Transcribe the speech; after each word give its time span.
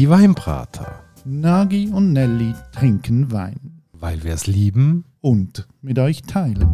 Die 0.00 0.08
Weinbrater. 0.08 1.04
Nagi 1.26 1.90
und 1.92 2.14
Nelly 2.14 2.54
trinken 2.72 3.30
Wein. 3.32 3.82
Weil 3.92 4.24
wir 4.24 4.32
es 4.32 4.46
lieben. 4.46 5.04
Und 5.20 5.68
mit 5.82 5.98
euch 5.98 6.22
teilen. 6.22 6.66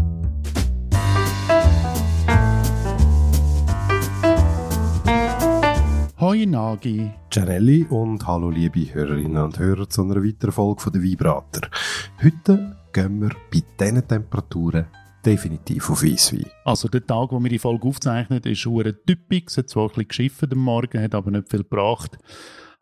Hoi 6.20 6.46
Nagi. 6.46 7.10
Gianelli 7.30 7.86
und 7.90 8.24
hallo 8.28 8.48
liebe 8.48 8.94
Hörerinnen 8.94 9.42
und 9.42 9.58
Hörer 9.58 9.88
zu 9.88 10.02
einer 10.02 10.22
weiteren 10.22 10.52
Folge 10.52 10.82
von 10.82 10.92
der 10.92 11.02
Weinbrater. 11.02 11.68
Heute 12.22 12.76
gehen 12.92 13.20
wir 13.22 13.30
bei 13.50 13.60
diesen 13.80 14.06
Temperaturen 14.06 14.86
definitiv 15.24 15.90
auf 15.90 16.04
Weisswein. 16.04 16.46
Also 16.64 16.86
der 16.86 17.04
Tag, 17.04 17.32
wo 17.32 17.42
wir 17.42 17.50
die 17.50 17.58
Folge 17.58 17.88
aufzeichnen, 17.88 18.40
ist 18.44 18.58
schon 18.60 18.84
typisch. 19.04 19.46
Es 19.48 19.58
hat 19.58 19.68
zwar 19.68 19.86
ein 19.86 19.88
bisschen 19.88 20.06
geschifft 20.06 20.52
am 20.52 20.58
Morgen, 20.58 21.02
hat 21.02 21.16
aber 21.16 21.32
nicht 21.32 21.50
viel 21.50 21.64
gebracht. 21.64 22.16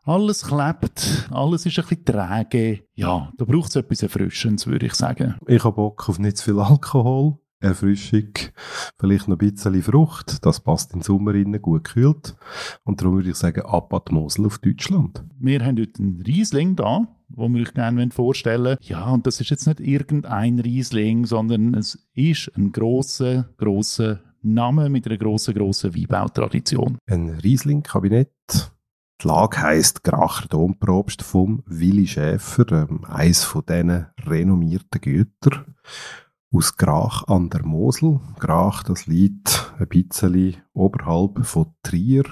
Alles 0.07 0.45
klebt, 0.45 1.27
alles 1.31 1.65
ist 1.65 1.79
ein 1.79 1.85
bisschen 1.85 2.05
träge. 2.05 2.83
Ja, 2.93 3.31
da 3.37 3.45
braucht 3.45 3.69
es 3.69 3.75
etwas 3.75 4.03
Erfrischendes, 4.03 4.67
würde 4.67 4.85
ich 4.85 4.93
sagen. 4.93 5.33
Ich 5.47 5.63
habe 5.63 5.77
Bock 5.77 6.07
auf 6.07 6.19
nicht 6.19 6.37
zu 6.37 6.43
viel 6.43 6.59
Alkohol, 6.59 7.39
Erfrischung, 7.59 8.29
vielleicht 8.99 9.27
noch 9.27 9.39
ein 9.39 9.51
bisschen 9.51 9.81
Frucht. 9.81 10.45
Das 10.45 10.59
passt 10.59 10.93
in 10.93 10.99
den 10.99 11.03
Sommer 11.03 11.33
rein, 11.33 11.59
gut 11.59 11.85
gekühlt. 11.85 12.35
Und 12.83 13.01
darum 13.01 13.15
würde 13.15 13.31
ich 13.31 13.35
sagen, 13.35 13.61
ab 13.65 13.91
an 13.95 14.01
die 14.07 14.13
Mosel 14.13 14.45
auf 14.45 14.59
Deutschland. 14.59 15.23
Wir 15.39 15.65
haben 15.65 15.79
heute 15.79 15.99
einen 15.99 16.21
Riesling 16.21 16.75
da, 16.75 17.07
wo 17.29 17.49
wir 17.49 17.63
euch 17.63 17.73
gerne 17.73 18.07
vorstellen 18.11 18.77
Ja, 18.81 19.09
und 19.09 19.25
das 19.25 19.41
ist 19.41 19.49
jetzt 19.49 19.65
nicht 19.65 19.79
irgendein 19.79 20.59
Riesling, 20.59 21.25
sondern 21.25 21.73
es 21.73 21.97
ist 22.13 22.51
ein 22.55 22.71
grosser, 22.71 23.49
grosser 23.57 24.19
Name 24.43 24.87
mit 24.89 25.07
einer 25.07 25.17
grossen, 25.17 25.55
grossen 25.55 25.95
Weinbautradition. 25.95 26.99
Ein 27.07 27.29
Riesling-Kabinett 27.29 28.74
die 29.21 29.27
Lage 29.27 29.61
heisst 29.61 30.03
Gracher 30.03 30.47
Domprobst 30.47 31.21
vom 31.21 31.63
Willi 31.65 32.07
Schäfer, 32.07 32.71
ähm, 32.71 33.05
eins 33.05 33.43
von 33.43 33.65
diesen 33.65 34.07
renommierten 34.25 35.01
Gütern 35.01 35.75
aus 36.51 36.77
Grach 36.77 37.27
an 37.27 37.49
der 37.49 37.65
Mosel. 37.65 38.19
Grach, 38.39 38.83
das 38.83 39.07
liegt 39.07 39.73
ein 39.77 39.87
bisschen 39.87 40.57
oberhalb 40.73 41.45
von 41.45 41.73
Trier, 41.83 42.23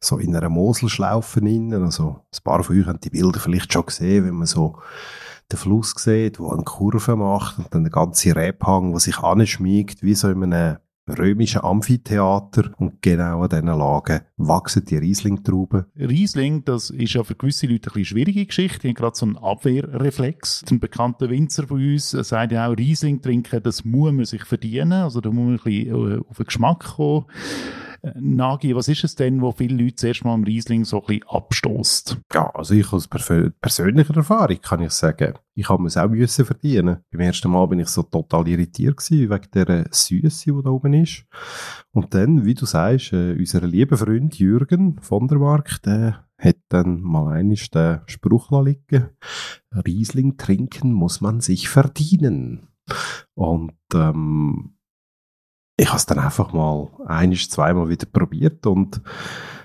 so 0.00 0.18
in 0.18 0.34
einer 0.34 0.48
Moselschlaufe 0.48 1.40
innen. 1.40 1.84
Also, 1.84 2.20
ein 2.32 2.42
paar 2.42 2.64
von 2.64 2.78
euch 2.78 2.86
haben 2.86 3.00
die 3.00 3.10
Bilder 3.10 3.38
vielleicht 3.38 3.72
schon 3.72 3.86
gesehen, 3.86 4.24
wenn 4.24 4.34
man 4.34 4.46
so 4.46 4.78
den 5.52 5.58
Fluss 5.58 5.94
sieht, 5.96 6.40
wo 6.40 6.50
eine 6.50 6.64
Kurve 6.64 7.16
macht 7.16 7.58
und 7.58 7.74
dann 7.74 7.84
der 7.84 7.92
ganze 7.92 8.34
Rebhang, 8.34 8.90
der 8.90 9.00
sich 9.00 9.18
anschmiegt, 9.18 10.02
wie 10.02 10.14
so 10.14 10.30
in 10.30 10.42
einem 10.42 10.78
römischen 11.08 11.62
Amphitheater 11.62 12.70
und 12.78 13.02
genau 13.02 13.42
an 13.42 13.48
diesen 13.48 13.66
Lagen 13.66 14.20
wachsen 14.36 14.84
die 14.84 14.96
Riesling-Trauben. 14.96 15.86
Riesling, 15.96 16.64
das 16.64 16.90
ist 16.90 17.14
ja 17.14 17.22
für 17.24 17.34
gewisse 17.34 17.66
Leute 17.66 17.90
eine 17.94 18.04
schwierige 18.04 18.46
Geschichte. 18.46 18.80
Die 18.80 18.88
haben 18.88 18.94
gerade 18.94 19.16
so 19.16 19.26
einen 19.26 19.36
Abwehrreflex. 19.36 20.64
Ein 20.70 20.80
bekannter 20.80 21.30
Winzer 21.30 21.66
von 21.66 21.78
uns 21.78 22.10
sagt 22.10 22.52
ja 22.52 22.68
auch, 22.68 22.76
Riesling 22.76 23.20
trinken, 23.20 23.62
das 23.62 23.84
muss 23.84 24.12
man 24.12 24.24
sich 24.24 24.44
verdienen. 24.44 24.92
Also 24.92 25.20
da 25.20 25.30
muss 25.30 25.44
man 25.44 25.54
ein 25.54 25.60
bisschen 25.62 26.18
äh, 26.18 26.20
auf 26.28 26.36
den 26.36 26.46
Geschmack 26.46 26.84
kommen. 26.96 27.26
Nagi, 28.14 28.74
was 28.74 28.88
ist 28.88 29.04
es 29.04 29.14
denn, 29.14 29.40
wo 29.40 29.52
viele 29.52 29.82
Leute 29.82 29.96
zuerst 29.96 30.24
mal 30.24 30.34
am 30.34 30.44
Riesling 30.44 30.84
so 30.84 31.04
ein 31.06 31.20
abstoßt? 31.26 32.18
Ja, 32.32 32.50
also 32.54 32.74
ich 32.74 32.92
aus 32.92 33.08
persönlicher 33.08 34.16
Erfahrung 34.16 34.60
kann 34.60 34.82
ich 34.82 34.92
sagen, 34.92 35.34
ich 35.54 35.68
habe 35.68 35.86
es 35.86 35.96
auch 35.96 36.08
müssen 36.08 36.44
verdienen. 36.44 36.98
Beim 37.10 37.20
ersten 37.20 37.50
Mal 37.50 37.66
bin 37.66 37.80
ich 37.80 37.88
so 37.88 38.02
total 38.02 38.46
irritiert 38.48 38.98
gewesen, 38.98 39.30
wegen 39.30 39.50
der 39.54 39.86
Süße, 39.90 40.52
die 40.52 40.62
da 40.62 40.70
oben 40.70 40.94
ist. 40.94 41.24
Und 41.92 42.12
dann, 42.14 42.44
wie 42.44 42.54
du 42.54 42.66
sagst, 42.66 43.12
äh, 43.12 43.34
unser 43.38 43.66
lieber 43.66 43.96
Freund 43.96 44.38
Jürgen 44.38 44.98
von 45.00 45.28
der 45.28 45.38
Mark, 45.38 45.80
der 45.82 46.26
hat 46.38 46.58
dann 46.68 47.00
mal 47.00 47.32
einiges 47.32 47.70
den 47.70 48.00
Spruch 48.06 48.50
liegen. 48.64 49.10
Riesling 49.86 50.36
trinken 50.36 50.92
muss 50.92 51.20
man 51.20 51.40
sich 51.40 51.68
verdienen. 51.68 52.68
Und 53.34 53.72
ähm, 53.94 54.74
ich 55.76 55.88
habe 55.88 55.96
es 55.96 56.06
dann 56.06 56.18
einfach 56.18 56.52
mal 56.52 56.88
ein, 57.06 57.34
zweimal 57.34 57.88
wieder 57.88 58.06
probiert 58.06 58.66
und 58.66 59.00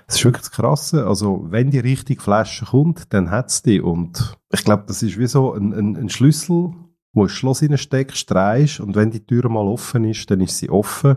es 0.06 0.16
ist 0.16 0.24
wirklich 0.24 0.42
das 0.42 0.50
Krasse. 0.50 1.06
Also, 1.06 1.46
wenn 1.50 1.70
die 1.70 1.78
richtige 1.78 2.20
Flasche 2.20 2.66
kommt, 2.66 3.12
dann 3.14 3.30
hat 3.30 3.50
es 3.50 3.62
die. 3.62 3.80
Und 3.80 4.36
ich 4.52 4.64
glaube, 4.64 4.84
das 4.88 5.02
ist 5.04 5.18
wie 5.18 5.26
so 5.26 5.54
ein, 5.54 5.72
ein, 5.72 5.96
ein 5.96 6.08
Schlüssel, 6.08 6.72
wo 7.12 7.24
ein 7.24 7.28
Schloss 7.28 7.62
reinsteckst, 7.62 8.30
drehst 8.30 8.80
und 8.80 8.94
wenn 8.94 9.10
die 9.10 9.24
Tür 9.24 9.48
mal 9.48 9.66
offen 9.66 10.04
ist, 10.04 10.30
dann 10.30 10.40
ist 10.40 10.58
sie 10.58 10.70
offen 10.70 11.16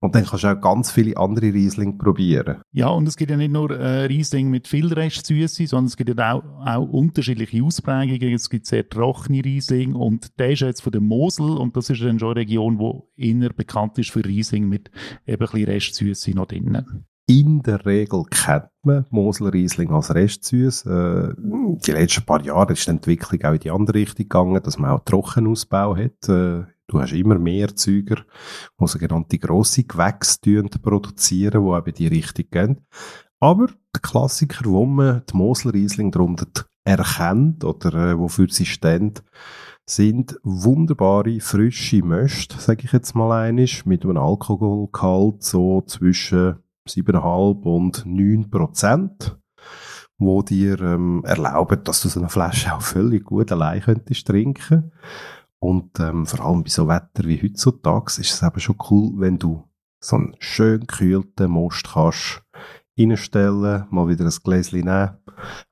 und 0.00 0.14
dann 0.14 0.24
kannst 0.24 0.44
du 0.44 0.48
auch 0.48 0.60
ganz 0.60 0.92
viele 0.92 1.16
andere 1.16 1.52
Riesling 1.52 1.98
probieren. 1.98 2.62
Ja, 2.72 2.88
und 2.88 3.08
es 3.08 3.16
gibt 3.16 3.30
ja 3.30 3.36
nicht 3.36 3.52
nur 3.52 3.70
äh, 3.70 4.04
Riesling 4.04 4.50
mit 4.50 4.68
viel 4.68 4.92
Restsüße, 4.92 5.66
sondern 5.66 5.86
es 5.86 5.96
gibt 5.96 6.16
ja 6.16 6.34
auch, 6.34 6.44
auch 6.64 6.88
unterschiedliche 6.88 7.62
Ausprägungen. 7.62 8.34
Es 8.34 8.48
gibt 8.48 8.66
sehr 8.66 8.88
trockene 8.88 9.44
Riesling 9.44 9.94
und 9.94 10.38
der 10.38 10.50
ist 10.50 10.60
jetzt 10.60 10.82
von 10.82 10.92
der 10.92 11.00
Mosel 11.00 11.56
und 11.56 11.76
das 11.76 11.90
ist 11.90 12.02
dann 12.02 12.18
schon 12.18 12.30
eine 12.30 12.40
Region, 12.40 12.78
die 13.16 13.30
eher 13.30 13.52
bekannt 13.52 13.98
ist 13.98 14.10
für 14.10 14.24
Riesling 14.24 14.68
mit 14.68 14.90
eben 15.26 15.42
ein 15.42 15.50
bisschen 15.50 15.68
Restsüße 15.68 16.30
noch 16.32 16.46
drinnen. 16.46 17.06
In 17.26 17.62
der 17.62 17.86
Regel 17.86 18.24
kennt 18.24 18.68
man 18.82 19.06
Mosel 19.08 19.48
Riesling 19.48 19.90
als 19.92 20.14
Restsüß. 20.14 20.84
Äh, 20.84 21.32
die 21.38 21.92
letzten 21.92 22.26
paar 22.26 22.42
Jahre 22.42 22.74
ist 22.74 22.86
die 22.86 22.90
Entwicklung 22.90 23.42
auch 23.44 23.54
in 23.54 23.60
die 23.60 23.70
andere 23.70 23.98
Richtung 23.98 24.24
gegangen, 24.24 24.62
dass 24.62 24.78
man 24.78 24.90
auch 24.90 25.04
Trockenausbau 25.04 25.96
hat. 25.96 26.28
Äh, 26.28 26.64
du 26.86 27.00
hast 27.00 27.14
immer 27.14 27.38
mehr 27.38 27.74
Züger, 27.74 28.16
die 28.78 28.86
sogenannte 28.86 29.38
grosse 29.38 29.84
Gewächse 29.84 30.38
produzieren, 30.82 31.62
die 31.64 31.76
eben 31.78 31.94
die 31.94 32.06
Richtung 32.08 32.44
gehen. 32.50 32.80
Aber 33.40 33.68
der 33.68 34.02
Klassiker, 34.02 34.66
wo 34.66 34.84
man 34.84 35.22
die 35.30 35.36
Mosel 35.36 35.70
Riesling 35.70 36.10
darunter 36.10 36.66
erkennt 36.84 37.64
oder 37.64 38.10
äh, 38.10 38.18
wofür 38.18 38.48
sie 38.50 38.66
stehen, 38.66 39.14
sind 39.86 40.38
wunderbare, 40.42 41.40
frische 41.40 42.02
Möst, 42.02 42.52
sage 42.60 42.84
ich 42.84 42.92
jetzt 42.92 43.14
mal 43.14 43.32
einisch, 43.32 43.86
mit 43.86 44.04
einem 44.04 44.18
Alkoholgehalt 44.18 45.42
so 45.42 45.82
zwischen 45.82 46.56
7,5 46.88 47.62
und 47.62 48.06
9 48.06 48.50
Prozent, 48.50 49.38
wo 50.18 50.42
dir 50.42 50.80
ähm, 50.80 51.22
erlauben, 51.24 51.82
dass 51.84 52.02
du 52.02 52.08
so 52.08 52.20
eine 52.20 52.28
Flasche 52.28 52.74
auch 52.74 52.82
völlig 52.82 53.24
gut 53.24 53.50
allein 53.52 53.80
könntest 53.80 54.26
trinken. 54.26 54.92
Und 55.58 55.98
ähm, 55.98 56.26
vor 56.26 56.44
allem 56.44 56.62
bei 56.62 56.70
so 56.70 56.88
Wetter 56.88 57.24
wie 57.24 57.42
heutzutage 57.42 58.20
ist 58.20 58.32
es 58.32 58.42
eben 58.42 58.60
schon 58.60 58.76
cool, 58.90 59.12
wenn 59.16 59.38
du 59.38 59.64
so 60.00 60.16
einen 60.16 60.36
schön 60.38 60.80
gekühlten 60.80 61.50
Most 61.50 61.88
kannst 61.92 62.42
reinstellen, 62.98 63.86
mal 63.90 64.08
wieder 64.08 64.24
ein 64.24 64.32
Gläschen 64.42 64.80
nehmen, 64.80 65.16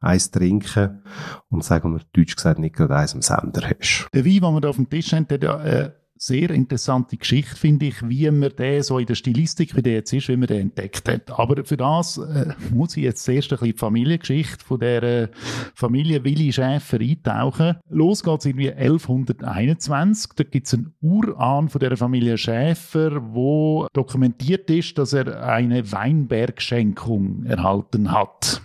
eins 0.00 0.30
trinken 0.30 1.02
und 1.48 1.64
sagen 1.64 1.94
wir 1.94 2.02
deutsch 2.12 2.36
gesagt 2.36 2.58
nicht 2.58 2.74
gerade 2.74 2.96
eins 2.96 3.14
am 3.14 3.22
Sender 3.22 3.68
hast. 3.68 4.08
Der 4.12 4.24
Wein, 4.24 4.40
den 4.40 4.54
wir 4.54 4.60
da 4.60 4.68
auf 4.70 4.76
dem 4.76 4.88
Tisch 4.88 5.12
haben, 5.12 5.28
der 5.28 5.64
äh, 5.64 5.90
sehr 6.24 6.50
interessante 6.50 7.16
Geschichte, 7.16 7.56
finde 7.56 7.86
ich, 7.86 8.08
wie 8.08 8.30
man 8.30 8.54
den 8.54 8.82
so 8.84 8.98
in 9.00 9.06
der 9.06 9.16
Stilistik, 9.16 9.74
wie 9.74 9.82
der 9.82 9.94
jetzt 9.94 10.12
ist, 10.12 10.28
wie 10.28 10.36
man 10.36 10.46
den 10.46 10.60
entdeckt 10.60 11.08
hat. 11.08 11.36
Aber 11.36 11.64
für 11.64 11.76
das 11.76 12.16
äh, 12.16 12.54
muss 12.72 12.96
ich 12.96 13.02
jetzt 13.02 13.24
zuerst 13.24 13.52
ein 13.52 13.58
bisschen 13.58 13.72
die 13.72 13.78
Familiengeschichte 13.78 14.64
von 14.64 14.78
der 14.78 15.02
äh, 15.02 15.28
Familie 15.74 16.22
Willi 16.22 16.52
Schäfer 16.52 17.00
eintauchen. 17.00 17.76
Los 17.88 18.22
geht's 18.22 18.46
irgendwie 18.46 18.70
1121. 18.70 20.32
Da 20.36 20.44
gibt's 20.44 20.74
einen 20.74 20.94
Urahn 21.00 21.68
von 21.68 21.80
der 21.80 21.96
Familie 21.96 22.38
Schäfer, 22.38 23.34
wo 23.34 23.88
dokumentiert 23.92 24.70
ist, 24.70 24.98
dass 24.98 25.14
er 25.14 25.42
eine 25.44 25.90
Weinbergschenkung 25.90 27.46
erhalten 27.46 28.12
hat. 28.12 28.62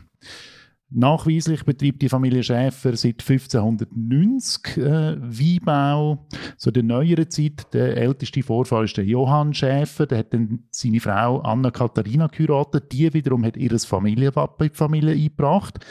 Nachweislich 0.90 1.66
betreibt 1.66 2.02
die 2.02 2.08
Familie 2.08 2.44
Schäfer 2.44 2.96
seit 2.96 3.22
1590 3.22 4.78
äh, 4.78 5.18
Weinbau. 5.20 6.26
In 6.66 6.74
der 6.74 6.84
neueren 6.84 7.30
Zeit, 7.30 7.74
der 7.74 7.98
älteste 7.98 8.42
Vorfahr 8.42 8.86
ist 8.86 8.96
der 8.96 9.04
Johann 9.04 9.54
Schäfer, 9.54 10.06
der 10.06 10.20
hat 10.20 10.34
dann 10.34 10.64
seine 10.72 11.02
Frau 11.02 11.40
Anna 11.40 11.72
Katharina 11.72 12.28
geheiratet. 12.28 12.94
Die 12.94 13.14
wiederum 13.14 13.44
hat 13.44 13.58
ihr 13.58 13.78
Familienwappen 13.78 14.68
in 14.68 14.72
die 14.72 14.78
Familie 14.78 15.12
eingebracht. 15.14 15.86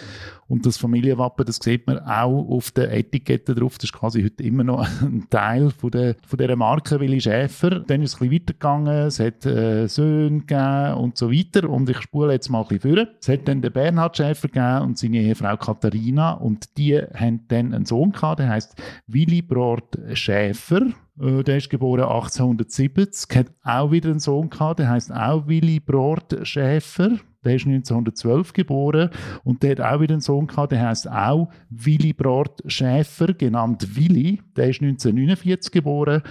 Und 0.49 0.65
das 0.65 0.77
Familienwappen, 0.77 1.45
das 1.45 1.57
sieht 1.57 1.87
man 1.87 1.99
auch 1.99 2.49
auf 2.49 2.71
der 2.71 2.93
Etikette 2.93 3.55
drauf. 3.55 3.79
Das 3.79 3.85
ist 3.85 3.93
quasi 3.93 4.23
heute 4.23 4.43
immer 4.45 4.63
noch 4.65 4.87
ein 5.03 5.27
Teil 5.29 5.71
von 5.71 5.91
der, 5.91 6.17
von 6.27 6.39
dieser 6.39 6.57
Marke 6.57 7.01
Willi 7.01 7.21
Schäfer. 7.21 7.81
Dann 7.81 8.03
ist 8.03 8.15
es 8.15 8.21
ein 8.21 8.29
bisschen 8.29 8.43
weitergegangen. 8.43 9.07
Es 9.07 9.19
hat 9.19 9.45
äh, 9.45 9.89
Söhne 9.89 10.41
gegeben 10.41 10.95
und 10.95 11.17
so 11.17 11.33
weiter. 11.33 11.69
Und 11.69 11.91
ich 11.91 12.01
spule 12.01 12.33
jetzt 12.33 12.49
mal 12.49 12.63
ein 12.63 12.69
bisschen 12.69 12.97
vor. 12.97 13.07
Es 13.21 13.29
hat 13.29 13.49
dann 13.49 13.61
den 13.61 13.73
Bernhard 13.73 14.17
Schäfer 14.17 14.49
gegeben 14.49 14.83
und 14.83 14.99
seine 14.99 15.19
Ehefrau 15.19 15.57
Katharina. 15.57 16.33
Und 16.33 16.77
die 16.79 16.97
haben 16.97 17.45
dann 17.49 17.75
einen 17.75 17.85
Sohn 17.85 18.13
gehabt, 18.13 18.39
der 18.39 18.49
heißt 18.49 18.81
Willi 19.09 19.43
Brort 19.43 19.99
Schäfer. 20.13 20.83
Äh, 21.21 21.43
der 21.43 21.57
ist 21.57 21.71
geboren 21.71 22.05
1870, 22.05 23.37
hat 23.37 23.47
auch 23.65 23.91
wieder 23.91 24.11
einen 24.11 24.21
Sohn 24.21 24.51
gehabt, 24.51 24.79
der 24.79 24.91
heißt 24.91 25.13
auch 25.13 25.47
Willi 25.47 25.81
Brort 25.81 26.37
Schäfer. 26.43 27.19
Der 27.47 27.55
ist 27.55 27.67
1912 27.67 28.53
geboren 28.53 29.11
und 29.45 29.63
der 29.63 29.73
hat 29.73 29.81
auch 29.81 30.01
wieder 30.01 30.15
einen 30.15 30.21
Sohn 30.21 30.47
gehabt, 30.47 30.73
der 30.73 30.87
heißt 30.89 31.11
auch 31.11 31.49
Willy 31.71 32.13
Brort 32.13 32.61
Schäfer, 32.67 33.33
genannt 33.35 33.97
Willy. 33.97 34.43
Der 34.57 34.69
ist 34.69 34.83
1949 34.83 35.73
geboren. 35.73 36.23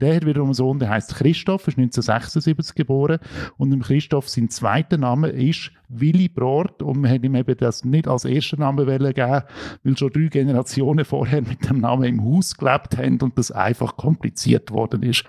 Der 0.00 0.16
hat 0.16 0.26
wiederum 0.26 0.48
einen 0.48 0.54
Sohn, 0.54 0.78
der 0.78 0.90
heißt 0.90 1.14
Christoph, 1.14 1.68
ist 1.68 1.78
1976 1.78 2.74
geboren. 2.74 3.18
Und 3.56 3.70
dem 3.70 3.82
Christoph 3.82 4.28
sein 4.28 4.48
zweiter 4.50 4.98
Name 4.98 5.28
ist 5.28 5.72
Willy 5.88 6.28
Brort 6.28 6.82
und 6.82 7.00
man 7.00 7.10
hat 7.10 7.22
ihm 7.22 7.34
eben 7.34 7.56
das 7.56 7.84
nicht 7.84 8.08
als 8.08 8.24
ersten 8.24 8.60
Namen 8.60 8.86
geben, 8.86 9.42
weil 9.84 9.96
schon 9.96 10.10
drei 10.10 10.26
Generationen 10.28 11.04
vorher 11.04 11.42
mit 11.42 11.68
dem 11.68 11.80
Namen 11.80 12.04
im 12.04 12.24
Haus 12.24 12.56
gelebt 12.56 12.96
haben 12.96 13.20
und 13.20 13.36
das 13.36 13.50
einfach 13.50 13.96
kompliziert 13.96 14.70
worden 14.70 15.02
ist. 15.02 15.24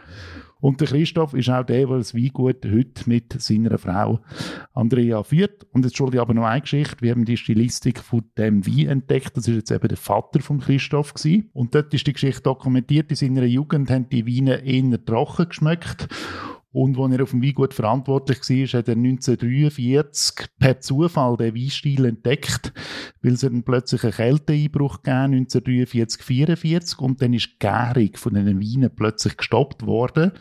Und 0.63 0.80
der 0.80 0.88
Christoph 0.88 1.33
ist 1.33 1.50
auch 1.50 1.65
der, 1.65 1.88
der 1.88 1.98
das 1.98 2.15
Weingut 2.15 2.65
heute 2.65 3.10
mit 3.10 3.33
seiner 3.42 3.77
Frau 3.77 4.21
Andrea 4.71 5.21
führt. 5.21 5.65
Und 5.74 5.83
jetzt 5.83 5.98
schon 5.98 6.18
aber 6.18 6.33
noch 6.33 6.45
eine 6.45 6.62
Geschichte. 6.62 7.01
Wir 7.01 7.12
haben 7.12 7.25
die 7.25 7.36
Stilistik 7.36 8.00
von 8.00 8.24
dem 8.38 8.65
Wein 8.65 8.88
entdeckt. 8.88 9.36
Das 9.36 9.45
ist 9.50 9.56
jetzt 9.56 9.71
eben 9.71 9.89
der 9.89 9.98
Vater 9.98 10.39
von 10.39 10.62
Christoph 10.62 11.15
gewesen. 11.15 11.50
Und 11.51 11.75
dort 11.75 11.94
ist 11.94 12.07
die 12.07 12.13
Geschichte 12.13 12.44
dokumentiert. 12.44 13.10
In 13.10 13.18
seiner 13.18 13.44
Jugend 13.44 13.92
haben 13.92 14.07
die 14.07 14.25
Weine 14.25 14.63
eher 14.63 15.04
trocken 15.04 15.50
geschmeckt. 15.50 16.07
Und 16.74 16.98
als 16.98 17.14
er 17.14 17.24
auf 17.24 17.30
dem 17.30 17.44
Weingut 17.44 17.74
verantwortlich 17.74 18.40
war, 18.40 18.80
hat 18.80 18.88
er 18.88 18.96
1943 18.96 20.48
per 20.60 20.80
Zufall 20.81 21.38
den 21.38 21.56
Weinstil 21.56 22.06
entdeckt, 22.06 22.74
weil 23.22 23.34
es 23.34 23.44
einen 23.44 23.64
Kälteeinbruch 23.64 25.04
gegeben 25.04 25.34
1943, 25.34 26.22
1944 26.22 27.00
und 27.00 27.22
dann 27.22 27.34
ist 27.34 27.50
die 27.54 27.60
Gärung 27.60 28.10
von 28.16 28.34
den 28.34 28.60
Weinen 28.60 28.96
plötzlich 28.96 29.38
gestoppt 29.38 29.86
worden. 29.86 30.31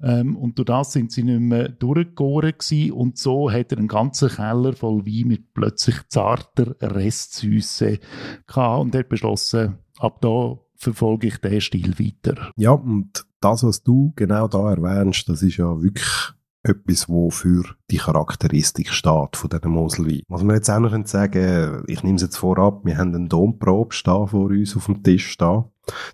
Ähm, 0.00 0.36
und 0.36 0.58
durch 0.58 0.66
das 0.66 0.92
sind 0.92 1.10
sie 1.10 1.24
nicht 1.24 1.40
mehr 1.40 1.68
durchgegoren 1.68 2.54
und 2.92 3.18
so 3.18 3.50
hat 3.50 3.72
er 3.72 3.78
einen 3.78 3.88
ganzen 3.88 4.28
Keller 4.28 4.74
voll 4.74 5.04
Wein 5.04 5.28
mit 5.28 5.54
plötzlich 5.54 5.96
zarter 6.08 6.76
Restsüße 6.80 7.98
gehabt 8.46 8.80
und 8.80 8.94
hat 8.94 9.08
beschlossen, 9.08 9.78
ab 9.98 10.20
da 10.20 10.58
verfolge 10.76 11.28
ich 11.28 11.38
den 11.38 11.60
Stil 11.60 11.98
weiter. 11.98 12.52
Ja, 12.56 12.72
und 12.72 13.24
das, 13.44 13.62
was 13.62 13.82
du 13.82 14.12
genau 14.16 14.48
da 14.48 14.70
erwähnst, 14.70 15.28
das 15.28 15.42
ist 15.42 15.58
ja 15.58 15.82
wirklich 15.82 16.32
etwas, 16.64 17.08
wo 17.08 17.30
für 17.30 17.62
die 17.90 17.98
Charakteristik 17.98 18.88
steht 18.90 19.36
von 19.36 19.50
diesen 19.50 19.70
Moselwein. 19.70 20.22
Was 20.28 20.42
wir 20.42 20.54
jetzt 20.54 20.70
auch 20.70 20.80
noch 20.80 21.06
sagen, 21.06 21.84
ich 21.86 22.02
nehme 22.02 22.16
es 22.16 22.22
jetzt 22.22 22.38
vorab, 22.38 22.84
wir 22.84 22.96
haben 22.96 23.14
einen 23.14 23.28
Domprobst 23.28 24.06
da 24.06 24.26
vor 24.26 24.48
uns 24.50 24.74
auf 24.76 24.86
dem 24.86 25.02
Tisch 25.02 25.36
da. 25.36 25.68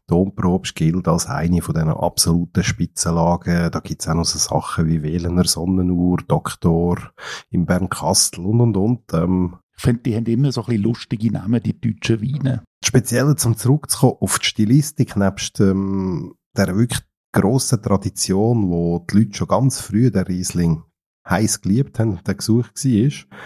Domprobst 0.09 0.75
gilt 0.75 1.07
als 1.07 1.27
eine 1.27 1.63
von 1.63 1.75
diesen 1.75 1.91
absoluten 1.91 2.65
Spitzenlagen. 2.65 3.71
Da 3.71 3.79
gibt 3.79 4.03
es 4.03 4.09
auch 4.09 4.15
noch 4.15 4.25
so 4.25 4.39
Sachen 4.39 4.89
wie 4.89 5.03
Wählener 5.03 5.45
Sonnenuhr, 5.45 6.19
Doktor 6.27 7.13
im 7.51 7.67
Bernkastel 7.67 8.45
und 8.45 8.61
und 8.61 8.77
und. 8.77 9.15
Ähm, 9.15 9.57
ich 9.77 9.83
finde, 9.83 10.03
die 10.03 10.17
haben 10.17 10.27
immer 10.27 10.53
so 10.53 10.63
ein 10.63 10.67
bisschen 10.67 10.83
lustige 10.83 11.33
Namen, 11.33 11.63
die 11.63 11.81
deutschen 11.81 12.21
Weine. 12.21 12.65
Speziell 12.85 13.37
zum 13.37 13.57
zurückzukommen 13.57 14.17
auf 14.21 14.39
die 14.41 14.47
Stilistik, 14.47 15.17
nebst 15.17 15.61
ähm, 15.61 16.35
der 16.57 16.77
wirklich 16.77 17.01
grossen 17.33 17.83
Tradition, 17.83 18.69
wo 18.69 19.05
die 19.11 19.19
Leute 19.19 19.35
schon 19.35 19.49
ganz 19.49 19.81
früh 19.81 20.11
der 20.11 20.29
Riesling 20.29 20.83
heiß 21.29 21.61
geliebt 21.61 21.99
haben 21.99 22.13
und 22.13 22.27
der 22.27 22.35
gesucht 22.35 22.85
war, 22.85 23.39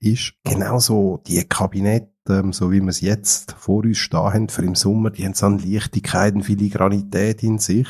ist 0.00 0.34
genauso 0.44 1.22
die 1.26 1.42
Kabinette, 1.44 2.12
ähm, 2.28 2.52
so 2.52 2.70
wie 2.70 2.80
wir 2.80 2.88
es 2.88 3.00
jetzt 3.00 3.52
vor 3.52 3.84
uns 3.84 3.98
stehen 3.98 4.20
haben, 4.20 4.48
für 4.48 4.64
im 4.64 4.74
Sommer, 4.74 5.10
die 5.10 5.24
haben 5.24 5.34
so 5.34 5.46
eine 5.46 5.58
Leichtigkeit, 5.58 6.34
eine 6.34 6.44
Filigranität 6.44 7.42
in 7.42 7.58
sich. 7.58 7.88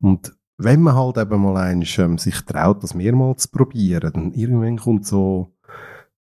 Und 0.00 0.36
wenn 0.58 0.82
man 0.82 0.96
halt 0.96 1.16
eben 1.16 1.40
mal 1.42 1.56
eins, 1.56 1.98
ähm, 1.98 2.18
sich 2.18 2.42
traut, 2.42 2.82
das 2.82 2.94
mehrmals 2.94 3.44
zu 3.44 3.50
probieren, 3.50 4.12
dann 4.12 4.32
irgendwann 4.32 4.78
kommt 4.78 5.06
so 5.06 5.54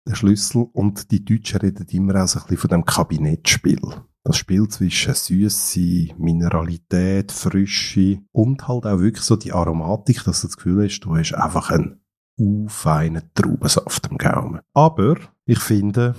der 0.07 0.15
Schlüssel 0.15 0.67
und 0.71 1.11
die 1.11 1.25
Deutschen 1.25 1.59
reden 1.59 1.85
immer 1.89 2.23
auch 2.23 2.27
so 2.27 2.39
ein 2.39 2.45
bisschen 2.45 2.57
von 2.57 2.69
dem 2.69 2.85
Kabinettspiel. 2.85 3.81
Das 4.27 4.35
Spiel 4.35 4.67
zwischen 4.67 5.13
Süße, 5.13 6.13
Mineralität, 6.17 7.31
Frische 7.31 8.19
und 8.33 8.67
halt 8.67 8.85
auch 8.85 8.99
wirklich 8.99 9.23
so 9.23 9.37
die 9.37 9.53
Aromatik, 9.53 10.25
dass 10.25 10.41
du 10.41 10.47
das 10.47 10.57
Gefühl 10.57 10.83
hast, 10.83 10.99
du 10.99 11.15
hast 11.15 11.33
einfach 11.33 11.71
einen 11.71 12.67
feinen 12.67 13.31
Traubensaft 13.33 14.07
im 14.11 14.17
Gaumen. 14.17 14.59
Aber 14.73 15.15
ich 15.45 15.59
finde, 15.59 16.13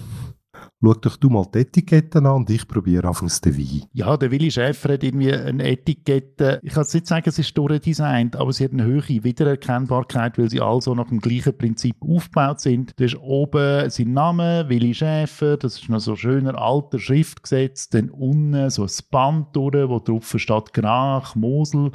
Schau 0.80 0.94
doch 0.94 1.16
du 1.16 1.28
mal 1.28 1.44
die 1.52 1.58
Etiketten 1.58 2.24
an 2.24 2.36
und 2.36 2.50
ich 2.50 2.68
probiere 2.68 3.08
anfangs 3.08 3.40
den 3.40 3.58
Wein. 3.58 3.82
Ja, 3.94 4.16
der 4.16 4.30
Willi 4.30 4.48
Schäfer 4.48 4.92
hat 4.92 5.02
irgendwie 5.02 5.32
eine 5.32 5.64
Etikette, 5.64 6.60
ich 6.62 6.72
kann 6.72 6.84
jetzt 6.84 6.94
nicht 6.94 7.08
sagen, 7.08 7.28
es 7.28 7.36
ist 7.36 7.58
durchdesignt, 7.58 8.36
aber 8.36 8.52
sie 8.52 8.62
hat 8.62 8.72
eine 8.72 8.84
höhere 8.84 9.24
Wiedererkennbarkeit, 9.24 10.38
weil 10.38 10.48
sie 10.48 10.60
also 10.60 10.94
nach 10.94 11.08
dem 11.08 11.18
gleichen 11.18 11.58
Prinzip 11.58 11.96
aufgebaut 12.00 12.60
sind. 12.60 12.92
Da 12.96 13.06
ist 13.06 13.16
oben 13.16 13.90
sein 13.90 14.12
Name, 14.12 14.68
Willi 14.68 14.94
Schäfer, 14.94 15.56
das 15.56 15.80
ist 15.80 15.88
noch 15.88 15.98
so 15.98 16.14
schöner 16.14 16.56
alter 16.56 17.00
Schrift 17.00 17.42
gesetzt, 17.42 17.94
dann 17.94 18.10
unten 18.10 18.70
so 18.70 18.84
ein 18.84 18.90
Band 19.10 19.56
durch, 19.56 19.88
wo 19.88 19.98
drauf 19.98 20.32
steht 20.36 20.72
Grach, 20.74 21.34
Mosel, 21.34 21.90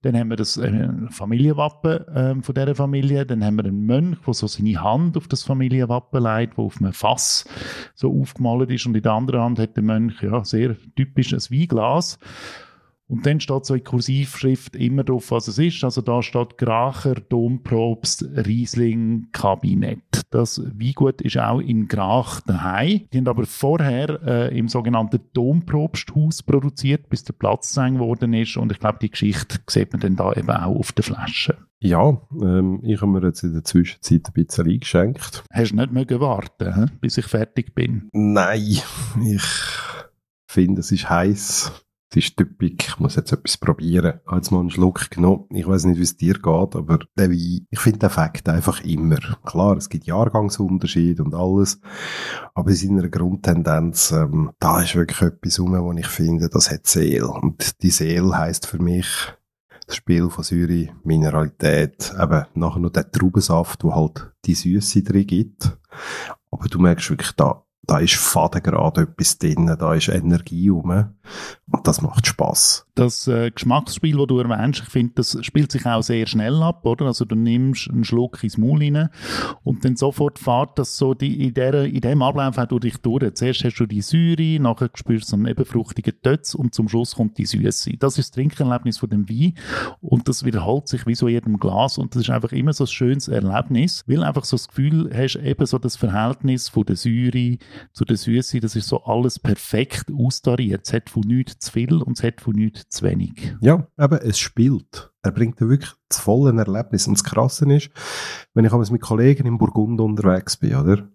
dann 0.00 0.16
haben 0.16 0.28
wir 0.28 0.36
das 0.36 0.56
äh, 0.56 0.88
Familienwappen 1.10 2.08
äh, 2.08 2.42
von 2.42 2.54
dieser 2.54 2.74
Familie, 2.74 3.26
dann 3.26 3.44
haben 3.44 3.56
wir 3.56 3.64
einen 3.64 3.84
Mönch, 3.84 4.18
der 4.26 4.34
so 4.34 4.46
seine 4.46 4.82
Hand 4.82 5.16
auf 5.16 5.28
das 5.28 5.42
Familienwappen 5.42 6.22
legt, 6.22 6.56
wo 6.56 6.66
auf 6.66 6.80
einem 6.80 6.92
Fass 6.92 7.44
so 7.94 8.13
aufgemalt 8.14 8.70
ist 8.70 8.86
und 8.86 8.96
in 8.96 9.02
der 9.02 9.12
anderen 9.12 9.40
Hand 9.40 9.58
hat 9.58 9.76
der 9.76 9.82
Mönch 9.82 10.22
ja 10.22 10.44
sehr 10.44 10.76
typisch 10.96 11.32
ein 11.32 11.40
Weinglas. 11.40 12.18
Und 13.06 13.26
dann 13.26 13.38
steht 13.38 13.66
so 13.66 13.74
in 13.74 13.84
Kursivschrift 13.84 14.76
immer 14.76 15.04
drauf, 15.04 15.30
was 15.30 15.46
es 15.48 15.58
ist. 15.58 15.84
Also 15.84 16.00
da 16.00 16.22
steht 16.22 16.56
Gracher, 16.56 17.14
Domprobst, 17.14 18.24
Riesling, 18.34 19.28
Kabinett. 19.32 20.00
Das 20.30 20.60
Weingut 20.78 21.20
ist 21.20 21.36
auch 21.38 21.60
in 21.60 21.86
Grach 21.86 22.40
daheim. 22.40 23.02
Die 23.12 23.18
haben 23.18 23.28
aber 23.28 23.44
vorher 23.44 24.20
äh, 24.26 24.58
im 24.58 24.68
sogenannten 24.68 25.20
Domprobsthaus 25.34 26.42
produziert, 26.42 27.10
bis 27.10 27.24
der 27.24 27.34
Platz 27.34 27.76
eng 27.76 27.94
geworden 27.94 28.32
ist. 28.32 28.56
Und 28.56 28.72
ich 28.72 28.80
glaube, 28.80 28.98
die 29.02 29.10
Geschichte 29.10 29.58
sieht 29.68 29.92
man 29.92 30.00
dann 30.00 30.16
da 30.16 30.32
eben 30.32 30.50
auch 30.50 30.76
auf 30.76 30.92
der 30.92 31.04
Flasche. 31.04 31.58
Ja, 31.80 32.18
ähm, 32.40 32.80
ich 32.82 33.02
habe 33.02 33.12
mir 33.12 33.22
jetzt 33.22 33.42
in 33.42 33.52
der 33.52 33.64
Zwischenzeit 33.64 34.22
ein 34.28 34.32
bisschen 34.32 34.66
eingeschenkt. 34.66 35.44
Hast 35.52 35.72
du 35.72 35.76
nicht 35.76 35.92
mögen 35.92 36.18
warten, 36.20 36.74
he? 36.74 36.86
bis 37.02 37.18
ich 37.18 37.26
fertig 37.26 37.74
bin? 37.74 38.08
Nein, 38.12 38.78
ich 39.26 39.44
finde, 40.48 40.80
es 40.80 40.90
ist 40.90 41.10
heiß. 41.10 41.84
Es 42.10 42.16
ist 42.18 42.36
typisch, 42.36 42.88
ich 42.88 42.98
muss 43.00 43.16
jetzt 43.16 43.32
etwas 43.32 43.56
probieren. 43.56 44.20
Ich 44.22 44.26
habe 44.26 44.36
jetzt 44.36 44.50
mal 44.52 44.60
einen 44.60 44.70
Schluck 44.70 45.10
genommen. 45.10 45.46
Ich 45.50 45.66
weiß 45.66 45.84
nicht, 45.84 45.98
wie 45.98 46.04
es 46.04 46.16
dir 46.16 46.34
geht, 46.34 46.44
aber 46.44 47.00
der 47.16 47.30
Wein, 47.30 47.66
ich 47.68 47.80
finde 47.80 47.98
den 48.00 48.10
Fakt 48.10 48.48
einfach 48.48 48.84
immer. 48.84 49.18
Klar, 49.44 49.76
es 49.76 49.88
gibt 49.88 50.06
Jahrgangsunterschiede 50.06 51.24
und 51.24 51.34
alles, 51.34 51.80
aber 52.54 52.70
in 52.70 52.76
seiner 52.76 53.08
Grundtendenz, 53.08 54.12
ähm, 54.12 54.52
da 54.60 54.80
ist 54.80 54.94
wirklich 54.94 55.22
etwas 55.22 55.58
rum, 55.58 55.72
wo 55.72 55.92
ich 55.92 56.06
finde, 56.06 56.48
das 56.48 56.70
hat 56.70 56.86
Seele. 56.86 57.28
Und 57.28 57.82
die 57.82 57.90
Seele 57.90 58.36
heisst 58.36 58.66
für 58.66 58.80
mich, 58.80 59.08
das 59.86 59.96
Spiel 59.96 60.30
von 60.30 60.44
Säure, 60.44 60.88
Mineralität, 61.02 62.12
eben 62.20 62.44
nachher 62.54 62.80
noch 62.80 62.90
der 62.90 63.10
Traubensaft, 63.10 63.84
wo 63.84 63.94
halt 63.94 64.32
die 64.44 64.54
Süße 64.54 65.02
drin 65.02 65.26
gibt. 65.26 65.76
Aber 66.50 66.68
du 66.68 66.78
merkst 66.78 67.10
wirklich, 67.10 67.32
da, 67.32 67.63
da 67.86 67.98
ist 67.98 68.14
Faden 68.14 68.62
gerade 68.62 69.02
etwas 69.02 69.38
drin, 69.38 69.74
da 69.78 69.94
ist 69.94 70.08
Energie 70.08 70.68
rum. 70.68 71.10
Und 71.70 71.86
das 71.86 72.02
macht 72.02 72.26
Spaß. 72.26 72.86
Das 72.94 73.26
äh, 73.26 73.50
Geschmacksspiel, 73.50 74.16
das 74.16 74.26
du 74.26 74.38
erwähnst, 74.38 74.82
ich 74.84 74.88
finde, 74.88 75.14
das 75.16 75.38
spielt 75.42 75.72
sich 75.72 75.84
auch 75.86 76.02
sehr 76.02 76.26
schnell 76.26 76.62
ab, 76.62 76.84
oder? 76.86 77.06
Also 77.06 77.24
du 77.24 77.34
nimmst 77.34 77.90
einen 77.90 78.04
Schluck 78.04 78.42
ins 78.44 78.58
Maul 78.58 78.80
rein 78.80 79.08
und 79.62 79.84
dann 79.84 79.96
sofort 79.96 80.38
fährt 80.38 80.78
das 80.78 80.96
so 80.96 81.14
die, 81.14 81.46
in, 81.46 81.54
der, 81.54 81.84
in 81.84 82.00
dem 82.00 82.22
Ablauf 82.22 82.58
auch 82.58 82.66
durch 82.66 82.82
dich 82.82 82.96
durch. 82.98 83.34
Zuerst 83.34 83.64
hast 83.64 83.76
du 83.76 83.86
die 83.86 84.02
Säure, 84.02 84.60
nachher 84.60 84.90
spürst 84.94 85.32
du 85.32 85.36
einen 85.36 85.46
eben 85.46 85.64
fruchtigen 85.64 86.14
Tötz 86.22 86.54
und 86.54 86.74
zum 86.74 86.88
Schluss 86.88 87.16
kommt 87.16 87.38
die 87.38 87.46
Süße. 87.46 87.96
Das 87.98 88.18
ist 88.18 88.28
das 88.28 88.30
Trinkerlebnis 88.32 88.98
von 88.98 89.10
dem 89.10 89.28
Wein 89.28 89.54
und 90.00 90.28
das 90.28 90.44
wiederholt 90.44 90.88
sich 90.88 91.06
wie 91.06 91.14
so 91.14 91.26
in 91.26 91.34
jedem 91.34 91.58
Glas 91.58 91.98
und 91.98 92.14
das 92.14 92.22
ist 92.22 92.30
einfach 92.30 92.52
immer 92.52 92.72
so 92.72 92.84
ein 92.84 92.88
schönes 92.88 93.28
Erlebnis, 93.28 94.04
weil 94.06 94.22
einfach 94.22 94.44
so 94.44 94.56
das 94.56 94.68
Gefühl 94.68 95.10
hast, 95.12 95.36
eben 95.36 95.66
so 95.66 95.78
das 95.78 95.96
Verhältnis 95.96 96.68
von 96.68 96.84
der 96.84 96.96
Säure 96.96 97.58
zu 97.92 98.04
der 98.04 98.16
Süße, 98.16 98.60
das 98.60 98.76
ist 98.76 98.88
so 98.88 99.04
alles 99.04 99.38
perfekt 99.38 100.06
austariert. 100.12 100.82
Es 100.86 100.92
hat 100.92 101.10
von 101.10 101.22
nichts 101.22 101.66
zu 101.66 101.72
viel 101.72 101.94
und 102.02 102.18
es 102.18 102.24
hat 102.24 102.40
von 102.40 102.54
nichts 102.54 102.88
zu 102.88 103.04
wenig. 103.04 103.56
Ja, 103.60 103.86
aber 103.96 104.24
es 104.24 104.38
spielt. 104.38 105.12
Er 105.22 105.32
bringt 105.32 105.60
dir 105.60 105.68
wirklich 105.68 105.92
das 106.08 106.20
volle 106.20 106.56
Erlebnis. 106.58 107.06
Und 107.06 107.18
das 107.18 107.24
Krasse 107.24 107.72
ist, 107.72 107.90
wenn 108.52 108.64
ich 108.64 108.90
mit 108.90 109.00
Kollegen 109.00 109.46
im 109.46 109.58
Burgund 109.58 110.00
unterwegs 110.00 110.56
bin, 110.56 110.74
oder? 110.74 111.08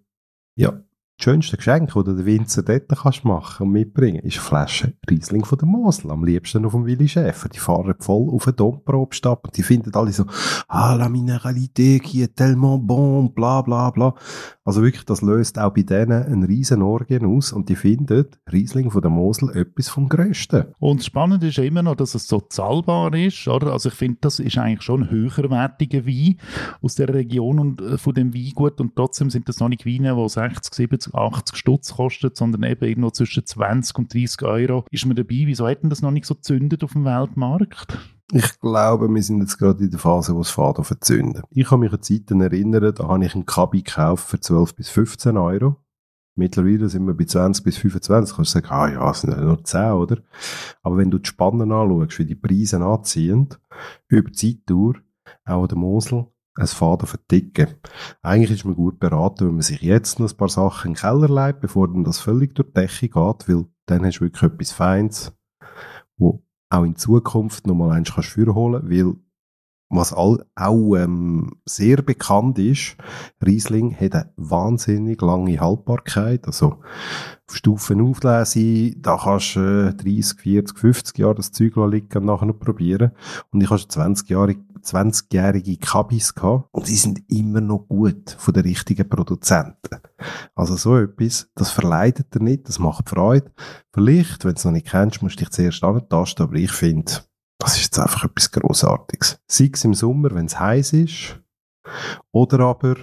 Ja, 0.56 0.82
schönste 1.22 1.56
Geschenk, 1.56 1.92
das 1.94 2.04
den 2.04 2.24
Winzer 2.24 2.62
dort 2.62 2.88
kannst 2.88 3.24
machen 3.24 3.66
und 3.66 3.72
mitbringen, 3.72 4.20
ist 4.20 4.38
eine 4.38 4.46
Flasche 4.46 4.94
Riesling 5.08 5.44
von 5.44 5.58
der 5.58 5.68
Mosel. 5.68 6.10
Am 6.10 6.24
liebsten 6.24 6.64
auf 6.64 6.72
dem 6.72 6.86
Willi 6.86 7.08
Schäfer. 7.08 7.48
Die 7.48 7.58
fahren 7.58 7.94
voll 7.98 8.30
auf 8.30 8.44
den 8.44 8.56
Domprobstab 8.56 9.44
und 9.44 9.56
die 9.56 9.62
finden 9.62 9.94
alle 9.94 10.12
so, 10.12 10.24
ah, 10.68 10.94
la 10.94 11.08
Mineralité 11.08 12.00
qui 12.00 12.22
est 12.22 12.36
tellement 12.36 12.78
bon, 12.78 13.32
bla, 13.32 13.62
bla, 13.62 13.90
bla. 13.90 14.14
Also 14.64 14.82
wirklich, 14.82 15.04
das 15.04 15.20
löst 15.20 15.58
auch 15.58 15.74
bei 15.74 15.82
denen 15.82 16.22
einen 16.22 16.44
riesen 16.44 16.82
Orgien 16.82 17.26
aus 17.26 17.52
und 17.52 17.68
die 17.68 17.76
finden 17.76 18.26
Riesling 18.50 18.90
von 18.90 19.02
der 19.02 19.10
Mosel 19.10 19.50
etwas 19.56 19.88
vom 19.88 20.08
Größten. 20.08 20.66
Und 20.78 21.02
spannend 21.02 21.42
ist 21.42 21.58
immer 21.58 21.82
noch, 21.82 21.96
dass 21.96 22.14
es 22.14 22.28
so 22.28 22.40
zahlbar 22.40 23.14
ist, 23.14 23.48
oder? 23.48 23.72
Also 23.72 23.88
ich 23.88 23.94
finde, 23.94 24.18
das 24.20 24.38
ist 24.38 24.56
eigentlich 24.58 24.82
schon 24.82 25.02
ein 25.02 25.10
höherwertiger 25.10 26.06
Wein 26.06 26.36
aus 26.82 26.94
der 26.94 27.12
Region 27.12 27.58
und 27.58 27.80
äh, 27.80 27.98
von 27.98 28.14
dem 28.14 28.32
Weingut 28.32 28.80
und 28.80 28.94
trotzdem 28.94 29.30
sind 29.30 29.48
das 29.48 29.60
noch 29.60 29.68
nicht 29.68 29.86
Weine, 29.86 30.14
die 30.14 30.28
60, 30.28 30.72
70, 30.72 31.09
80 31.14 31.56
Stutz 31.56 31.94
kosten, 31.94 32.30
sondern 32.34 32.62
eben 32.64 32.84
irgendwo 32.84 33.10
zwischen 33.10 33.46
20 33.46 33.98
und 33.98 34.14
30 34.14 34.42
Euro. 34.42 34.84
Ist 34.90 35.06
man 35.06 35.16
dabei? 35.16 35.42
Wieso 35.44 35.68
hätten 35.68 35.90
das 35.90 36.02
noch 36.02 36.10
nicht 36.10 36.26
so 36.26 36.34
zündet 36.34 36.84
auf 36.84 36.92
dem 36.92 37.04
Weltmarkt? 37.04 37.98
Ich 38.32 38.60
glaube, 38.60 39.08
wir 39.08 39.22
sind 39.22 39.40
jetzt 39.40 39.58
gerade 39.58 39.82
in 39.82 39.90
der 39.90 39.98
Phase, 39.98 40.36
wo 40.36 40.40
es 40.40 40.50
Faden 40.50 40.84
verzünden. 40.84 41.42
Ich 41.50 41.68
kann 41.68 41.80
mich 41.80 41.92
an 41.92 42.02
Zeiten 42.02 42.40
erinnern, 42.40 42.94
da 42.94 43.08
habe 43.08 43.24
ich 43.24 43.34
einen 43.34 43.46
Kabi 43.46 43.82
gekauft 43.82 44.28
für 44.28 44.38
12 44.38 44.76
bis 44.76 44.88
15 44.88 45.36
Euro. 45.36 45.76
Mittlerweile 46.36 46.88
sind 46.88 47.06
wir 47.06 47.14
bei 47.14 47.24
20 47.24 47.64
bis 47.64 47.76
25. 47.78 48.36
Kannst 48.36 48.54
du 48.54 48.60
sagen, 48.60 48.68
ah 48.70 48.88
ja, 48.88 49.10
es 49.10 49.22
sind 49.22 49.32
ja 49.32 49.40
nur 49.40 49.62
10, 49.62 49.92
oder? 49.92 50.18
Aber 50.82 50.96
wenn 50.96 51.10
du 51.10 51.18
die 51.18 51.28
Spannen 51.28 51.72
anschaust, 51.72 52.18
wie 52.20 52.24
die 52.24 52.36
Preise 52.36 52.80
anziehen, 52.80 53.48
über 54.08 54.30
die 54.30 54.56
Zeitdauer, 54.56 54.94
auch 55.44 55.62
an 55.62 55.68
der 55.68 55.78
Mosel, 55.78 56.26
ein 56.56 56.66
Faden 56.66 57.06
verticken. 57.06 57.68
Eigentlich 58.22 58.50
ist 58.50 58.64
man 58.64 58.74
gut 58.74 58.98
beraten, 58.98 59.46
wenn 59.46 59.54
man 59.54 59.62
sich 59.62 59.80
jetzt 59.80 60.18
noch 60.18 60.30
ein 60.30 60.36
paar 60.36 60.48
Sachen 60.48 60.88
in 60.88 60.94
den 60.94 61.00
Keller 61.00 61.46
legt, 61.46 61.60
bevor 61.60 61.88
dann 61.88 62.04
das 62.04 62.18
völlig 62.18 62.54
durch 62.54 62.68
die 62.68 62.74
Decke 62.74 63.08
geht, 63.08 63.48
weil 63.48 63.66
dann 63.86 64.04
hast 64.04 64.18
du 64.18 64.24
wirklich 64.24 64.42
etwas 64.42 64.72
Feins, 64.72 65.32
wo 66.16 66.44
auch 66.68 66.84
in 66.84 66.96
Zukunft 66.96 67.66
nochmal 67.66 67.96
eins 67.96 68.12
kannst 68.14 68.36
holen, 68.36 68.90
weil 68.90 69.16
was 69.90 70.12
all, 70.12 70.46
auch 70.54 70.94
ähm, 70.94 71.50
sehr 71.64 72.00
bekannt 72.00 72.60
ist, 72.60 72.96
Riesling 73.44 73.92
hat 73.94 74.14
eine 74.14 74.32
wahnsinnig 74.36 75.20
lange 75.20 75.58
Haltbarkeit. 75.58 76.46
Also 76.46 76.78
auf 77.48 77.56
Stufen 77.56 78.00
auflesen, 78.00 79.02
da 79.02 79.18
kannst 79.20 79.56
du 79.56 79.88
äh, 79.88 79.94
30, 79.94 80.40
40, 80.40 80.78
50 80.78 81.18
Jahre 81.18 81.34
das 81.34 81.50
Zeug 81.50 81.74
liegen 81.74 82.18
und 82.18 82.24
nachher 82.24 82.46
noch 82.46 82.60
probieren. 82.60 83.10
Und 83.50 83.62
ich 83.62 83.68
schon 83.68 83.88
20 83.88 84.30
Jahre 84.30 84.54
20-jährige 84.82 85.76
Kabis 85.78 86.34
gehabt 86.34 86.68
und 86.72 86.88
die 86.88 86.96
sind 86.96 87.22
immer 87.28 87.60
noch 87.60 87.86
gut 87.88 88.36
von 88.38 88.54
den 88.54 88.64
richtigen 88.64 89.08
Produzenten. 89.08 90.00
Also 90.54 90.76
so 90.76 90.96
etwas, 90.96 91.48
das 91.54 91.70
verleidet 91.70 92.34
dir 92.34 92.42
nicht, 92.42 92.68
das 92.68 92.78
macht 92.78 93.08
Freude. 93.08 93.52
Vielleicht, 93.92 94.44
wenn 94.44 94.52
du 94.52 94.58
es 94.58 94.64
noch 94.64 94.72
nicht 94.72 94.88
kennst, 94.88 95.22
musst 95.22 95.36
du 95.36 95.44
dich 95.44 95.50
zuerst 95.50 95.82
antasten, 95.82 96.44
aber 96.44 96.56
ich 96.56 96.72
finde, 96.72 97.12
das 97.58 97.76
ist 97.76 97.84
jetzt 97.84 97.98
einfach 97.98 98.24
etwas 98.24 98.50
Grossartiges. 98.50 99.38
Sei 99.46 99.70
es 99.72 99.84
im 99.84 99.94
Sommer, 99.94 100.30
wenn 100.32 100.46
es 100.46 100.58
heiß 100.58 100.94
ist, 100.94 101.38
oder 102.32 102.60
aber, 102.60 102.96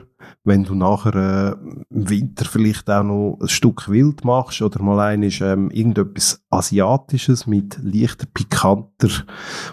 wenn 0.44 0.64
du 0.64 0.76
nachher 0.76 1.16
äh, 1.16 1.86
im 1.90 2.10
Winter 2.10 2.46
vielleicht 2.46 2.90
auch 2.90 3.04
noch 3.04 3.38
ein 3.42 3.48
Stück 3.48 3.90
wild 3.90 4.24
machst 4.24 4.62
oder 4.62 4.82
mal 4.82 5.00
einisch, 5.00 5.42
ähm, 5.42 5.70
irgendetwas 5.72 6.44
Asiatisches 6.50 7.48
mit 7.48 7.80
leichter, 7.82 8.28
pikanter 8.34 9.10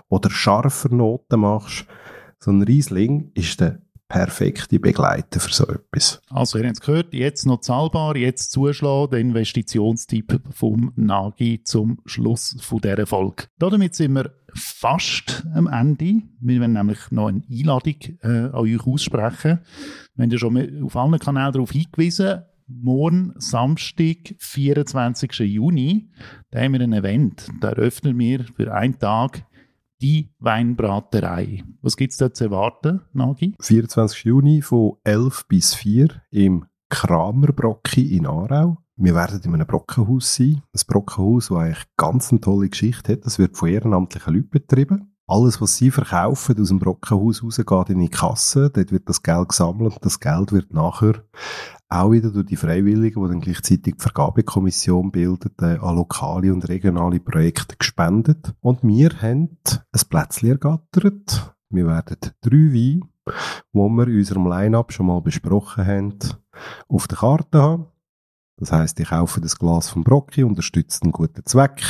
oder 0.09 0.31
scharfer 0.31 0.95
Noten 0.95 1.41
machst, 1.41 1.87
so 2.39 2.51
ein 2.51 2.63
Riesling 2.63 3.31
ist 3.35 3.61
der 3.61 3.84
perfekte 4.09 4.79
Begleiter 4.79 5.41
für 5.41 5.53
so 5.53 5.67
etwas. 5.67 6.21
Also, 6.31 6.59
ihr 6.59 6.67
habt 6.67 6.77
es 6.77 6.81
gehört, 6.81 7.15
jetzt 7.15 7.47
noch 7.47 7.61
zahlbar, 7.61 8.17
jetzt 8.17 8.53
zuschlagen, 8.53 9.11
der 9.11 9.21
Investitionstipp 9.21 10.41
vom 10.51 10.93
Nagi 10.97 11.63
zum 11.65 12.01
Schluss 12.05 12.57
von 12.61 12.81
dieser 12.81 13.07
Folge. 13.07 13.45
Damit 13.59 13.95
sind 13.95 14.13
wir 14.15 14.33
fast 14.55 15.45
am 15.55 15.67
Ende. 15.67 16.23
Wir 16.41 16.61
werden 16.61 16.75
nämlich 16.75 17.11
noch 17.11 17.29
eine 17.29 17.43
Einladung 17.51 17.97
äh, 18.23 18.29
an 18.29 18.55
euch 18.55 18.87
aussprechen. 18.87 19.61
Wir 20.15 20.23
haben 20.23 20.31
ja 20.31 20.39
schon 20.39 20.85
auf 20.85 20.97
allen 20.97 21.19
Kanälen 21.19 21.53
darauf 21.53 21.73
hingewiesen. 21.73 22.43
Morgen, 22.67 23.35
Samstag, 23.37 24.35
24. 24.39 25.39
Juni, 25.41 26.11
da 26.51 26.61
haben 26.61 26.73
wir 26.73 26.81
ein 26.81 26.95
Event. 26.95 27.49
Da 27.61 27.71
eröffnen 27.71 28.19
wir 28.19 28.45
für 28.57 28.73
einen 28.73 28.99
Tag 28.99 29.45
die 30.05 30.35
Weinbraterei. 30.39 31.65
Was 31.81 31.97
gibt 31.97 32.13
es 32.13 32.19
da 32.19 32.31
zu 32.31 32.45
erwarten, 32.45 33.01
Nagi? 33.15 33.55
24. 33.59 34.25
Juni 34.25 34.61
von 34.61 34.99
11 35.03 35.47
bis 35.49 35.75
4 35.75 36.09
im 36.31 36.67
Kramerbrocki 36.91 38.15
in 38.15 38.27
Aarau. 38.27 38.77
Wir 38.97 39.15
werden 39.15 39.41
in 39.43 39.55
einem 39.55 39.67
Brockenhaus 39.67 40.35
sein. 40.35 40.61
Ein 40.75 40.81
Brockenhaus, 40.87 41.49
das 41.49 41.57
eigentlich 41.57 41.85
ganz 41.97 42.31
eine 42.31 42.41
tolle 42.43 42.69
Geschichte 42.69 43.13
hat. 43.13 43.25
Das 43.25 43.39
wird 43.39 43.57
von 43.57 43.71
ehrenamtlichen 43.71 44.35
Leuten 44.35 44.51
betrieben. 44.51 45.15
Alles, 45.27 45.63
was 45.63 45.77
sie 45.77 45.91
verkaufen, 45.91 46.61
aus 46.61 46.69
dem 46.69 46.81
Brockenhaus 46.81 47.43
raus, 47.43 47.57
geht 47.57 47.89
in 47.89 48.01
die 48.01 48.11
Kasse. 48.11 48.69
Dort 48.69 48.93
wird 48.93 49.09
das 49.09 49.23
Geld 49.23 49.49
gesammelt. 49.49 49.97
Das 50.03 50.21
Geld 50.21 50.53
wird 50.53 50.75
nachher 50.75 51.25
auch 51.89 52.11
wieder 52.11 52.31
durch 52.31 52.47
die 52.47 52.57
Freiwilligen, 52.57 53.23
die 53.23 53.29
dann 53.29 53.41
gleichzeitig 53.41 53.95
die 53.97 54.03
Vergabekommission 54.03 55.11
bildet, 55.11 55.61
äh, 55.63 55.79
an 55.79 55.97
lokale 55.97 56.53
und 56.53 56.69
regionale 56.69 57.21
Projekte 57.21 57.77
gespendet. 57.77 58.55
Und 58.61 58.83
wir 58.83 59.11
haben 59.21 59.59
ein 59.93 60.01
Plätzchen 60.09 60.51
ergattert. 60.51 61.55
Wir 61.71 61.87
werden 61.87 62.17
drei 62.41 62.51
Weine, 62.51 62.73
die 62.75 63.03
wir 63.73 64.09
in 64.09 64.19
unserem 64.19 64.47
Line-Up 64.47 64.93
schon 64.93 65.07
mal 65.07 65.21
besprochen 65.21 65.87
haben, 65.87 66.19
auf 66.89 67.07
der 67.09 67.19
Karte 67.19 67.63
haben. 67.63 67.87
Das 68.57 68.71
heisst, 68.71 69.01
ich 69.01 69.09
kaufe 69.09 69.41
das 69.41 69.59
Glas 69.59 69.91
vom 69.91 70.05
Brocki, 70.05 70.45
unterstützt 70.45 71.03
einen 71.03 71.13
guten 71.13 71.45
Zweck. 71.45 71.83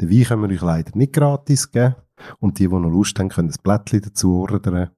Den 0.00 0.10
Wein 0.10 0.24
können 0.24 0.42
wir 0.42 0.54
euch 0.54 0.62
leider 0.62 0.96
nicht 0.96 1.12
gratis 1.12 1.70
geben. 1.70 1.96
Und 2.38 2.58
die, 2.58 2.68
die 2.68 2.74
noch 2.74 2.88
Lust 2.88 3.18
haben, 3.18 3.28
können 3.28 3.48
das 3.48 3.58
Blättchen 3.58 4.00
dazu 4.00 4.40
ordern. 4.40 4.90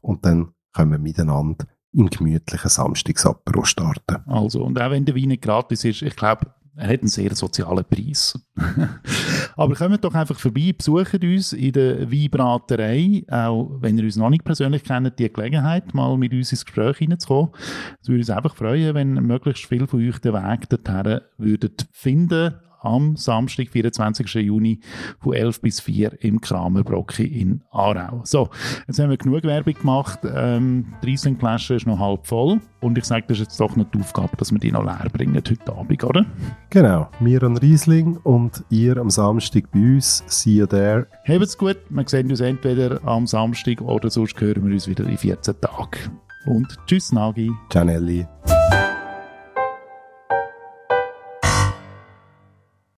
Und 0.00 0.24
dann 0.24 0.52
können 0.72 0.90
wir 0.90 0.98
miteinander 0.98 1.66
im 1.94 2.10
gemütlichen 2.10 2.70
Samstagsapero 2.70 3.64
starten. 3.64 4.22
Also, 4.26 4.62
und 4.62 4.80
auch 4.80 4.90
wenn 4.90 5.04
der 5.04 5.14
Wein 5.14 5.28
nicht 5.28 5.42
gratis 5.42 5.84
ist, 5.84 6.02
ich 6.02 6.16
glaube, 6.16 6.46
er 6.76 6.88
hat 6.88 7.00
einen 7.00 7.08
sehr 7.08 7.34
sozialen 7.36 7.84
Preis. 7.84 8.36
Aber 9.56 9.74
kommt 9.76 10.04
doch 10.04 10.14
einfach 10.14 10.38
vorbei, 10.38 10.74
besucht 10.76 11.22
uns 11.22 11.52
in 11.52 11.72
der 11.72 12.10
Weinbraterei, 12.10 13.22
auch 13.28 13.70
wenn 13.80 13.96
ihr 13.96 14.04
uns 14.04 14.16
noch 14.16 14.30
nicht 14.30 14.44
persönlich 14.44 14.82
kennt, 14.82 15.16
die 15.18 15.32
Gelegenheit, 15.32 15.94
mal 15.94 16.16
mit 16.18 16.32
uns 16.32 16.50
ins 16.50 16.64
Gespräch 16.64 16.98
hineinzukommen. 16.98 17.52
Es 18.00 18.08
würde 18.08 18.20
uns 18.20 18.30
einfach 18.30 18.56
freuen, 18.56 18.94
wenn 18.94 19.14
möglichst 19.14 19.66
viele 19.66 19.86
von 19.86 20.06
euch 20.06 20.18
den 20.18 20.34
Weg 20.34 20.68
dorthin 20.68 21.20
würdet 21.38 21.86
finden 21.92 22.54
am 22.84 23.16
Samstag, 23.16 23.68
24. 23.70 24.34
Juni 24.34 24.80
von 25.20 25.34
11 25.34 25.60
bis 25.60 25.80
4 25.80 26.22
im 26.22 26.40
Kramerbrocki 26.40 27.24
in 27.24 27.62
Aarau. 27.70 28.20
So, 28.24 28.50
jetzt 28.86 28.98
haben 28.98 29.10
wir 29.10 29.16
genug 29.16 29.42
Werbung 29.44 29.74
gemacht. 29.74 30.20
Ähm, 30.24 30.94
die 31.02 31.06
Riesling-Flasche 31.06 31.74
ist 31.74 31.86
noch 31.86 31.98
halb 31.98 32.26
voll 32.26 32.60
und 32.80 32.98
ich 32.98 33.04
sage, 33.04 33.24
das 33.28 33.38
ist 33.38 33.44
jetzt 33.44 33.60
doch 33.60 33.74
noch 33.76 33.90
die 33.90 33.98
Aufgabe, 33.98 34.36
dass 34.36 34.52
wir 34.52 34.58
die 34.58 34.72
noch 34.72 34.84
leer 34.84 35.08
bringen 35.12 35.34
heute 35.34 35.72
Abend, 35.72 36.04
oder? 36.04 36.26
Genau, 36.70 37.08
wir 37.20 37.42
an 37.42 37.56
Riesling 37.56 38.16
und 38.18 38.64
ihr 38.70 38.96
am 38.98 39.10
Samstag 39.10 39.70
bei 39.72 39.80
uns. 39.80 40.22
See 40.26 40.56
you 40.56 40.66
there. 40.66 41.06
Habt's 41.26 41.56
gut, 41.56 41.78
wir 41.88 42.08
sehen 42.08 42.30
uns 42.30 42.40
entweder 42.40 43.00
am 43.04 43.26
Samstag 43.26 43.80
oder 43.80 44.10
sonst 44.10 44.40
hören 44.40 44.66
wir 44.66 44.74
uns 44.74 44.86
wieder 44.88 45.04
in 45.04 45.16
14 45.16 45.60
Tagen. 45.60 46.20
Und 46.46 46.76
tschüss, 46.86 47.12
Nagi. 47.12 47.50
Ciao, 47.70 47.84
Nelly. 47.84 48.26